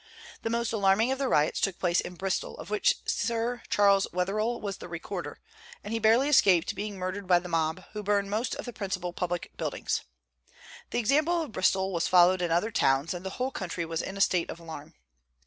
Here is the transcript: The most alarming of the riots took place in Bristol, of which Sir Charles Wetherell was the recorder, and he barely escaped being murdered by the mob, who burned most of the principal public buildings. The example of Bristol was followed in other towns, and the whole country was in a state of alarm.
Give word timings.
The 0.41 0.49
most 0.49 0.73
alarming 0.73 1.11
of 1.11 1.19
the 1.19 1.27
riots 1.27 1.61
took 1.61 1.77
place 1.77 2.01
in 2.01 2.15
Bristol, 2.15 2.57
of 2.57 2.71
which 2.71 2.95
Sir 3.05 3.61
Charles 3.69 4.07
Wetherell 4.11 4.59
was 4.59 4.77
the 4.77 4.87
recorder, 4.89 5.39
and 5.83 5.93
he 5.93 5.99
barely 5.99 6.27
escaped 6.27 6.73
being 6.73 6.97
murdered 6.97 7.27
by 7.27 7.37
the 7.37 7.47
mob, 7.47 7.83
who 7.93 8.01
burned 8.01 8.31
most 8.31 8.55
of 8.55 8.65
the 8.65 8.73
principal 8.73 9.13
public 9.13 9.51
buildings. 9.57 10.01
The 10.89 10.97
example 10.97 11.43
of 11.43 11.51
Bristol 11.51 11.93
was 11.93 12.07
followed 12.07 12.41
in 12.41 12.49
other 12.49 12.71
towns, 12.71 13.13
and 13.13 13.23
the 13.23 13.29
whole 13.37 13.51
country 13.51 13.85
was 13.85 14.01
in 14.01 14.17
a 14.17 14.21
state 14.21 14.49
of 14.49 14.59
alarm. 14.59 14.95